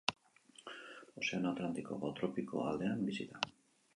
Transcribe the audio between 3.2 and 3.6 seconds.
da.